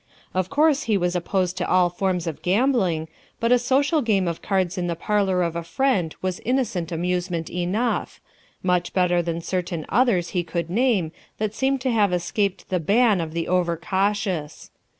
[0.33, 3.07] Of course he was opposed to all forms of gambling,
[3.39, 7.51] but a social game of cards in the parlor of a friend was innocent amusement
[7.51, 8.19] enough—
[8.63, 13.21] much better than certain others he could name that seemed to have escaped the ban
[13.21, 14.71] of the over cautious.